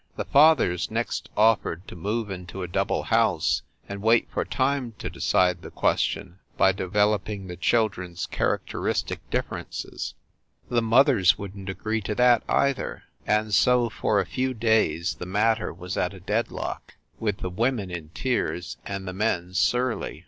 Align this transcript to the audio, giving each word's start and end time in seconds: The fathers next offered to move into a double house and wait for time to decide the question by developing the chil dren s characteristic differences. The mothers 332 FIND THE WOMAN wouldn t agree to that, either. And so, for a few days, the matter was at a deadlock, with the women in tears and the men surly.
The 0.15 0.25
fathers 0.25 0.89
next 0.89 1.29
offered 1.37 1.87
to 1.87 1.95
move 1.95 2.31
into 2.31 2.63
a 2.63 2.67
double 2.67 3.03
house 3.03 3.61
and 3.87 4.01
wait 4.01 4.27
for 4.31 4.43
time 4.43 4.95
to 4.97 5.11
decide 5.11 5.61
the 5.61 5.69
question 5.69 6.39
by 6.57 6.71
developing 6.71 7.45
the 7.45 7.55
chil 7.55 7.87
dren 7.87 8.13
s 8.13 8.25
characteristic 8.25 9.19
differences. 9.29 10.15
The 10.69 10.81
mothers 10.81 11.33
332 11.35 11.35
FIND 11.35 11.35
THE 11.35 11.35
WOMAN 11.39 11.51
wouldn 11.51 11.65
t 11.67 11.79
agree 11.79 12.01
to 12.01 12.15
that, 12.15 12.43
either. 12.51 13.03
And 13.27 13.53
so, 13.53 13.89
for 13.89 14.19
a 14.19 14.25
few 14.25 14.55
days, 14.55 15.13
the 15.19 15.27
matter 15.27 15.71
was 15.71 15.95
at 15.95 16.15
a 16.15 16.19
deadlock, 16.19 16.95
with 17.19 17.37
the 17.41 17.51
women 17.51 17.91
in 17.91 18.09
tears 18.09 18.77
and 18.83 19.07
the 19.07 19.13
men 19.13 19.53
surly. 19.53 20.19